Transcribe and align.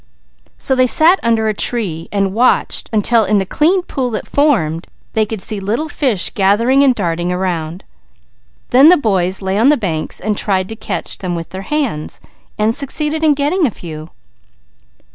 So 0.57 0.73
they 0.73 0.87
sat 0.87 1.19
under 1.21 1.47
a 1.47 1.53
tree 1.53 2.09
to 2.11 2.27
watch 2.27 2.85
until 2.91 3.23
in 3.23 3.37
the 3.37 3.45
clean 3.45 3.83
pool 3.83 4.19
formed 4.25 4.87
they 5.13 5.27
could 5.27 5.43
see 5.43 5.59
little 5.59 5.89
fish 5.89 6.31
gathering. 6.31 6.79
Then 6.83 7.83
the 8.89 8.97
boys 8.97 9.43
lay 9.43 9.59
on 9.59 9.69
the 9.69 9.77
banks 9.77 10.19
and 10.19 10.35
tried 10.35 10.69
to 10.69 10.75
catch 10.75 11.19
them 11.19 11.35
with 11.35 11.49
their 11.49 11.61
hands, 11.69 12.19
and 12.57 12.73
succeeded 12.73 13.21
in 13.23 13.35
getting 13.35 13.67
a 13.67 13.69
few. 13.69 14.09